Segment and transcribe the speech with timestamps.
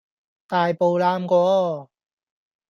[0.47, 1.89] 大步揇過!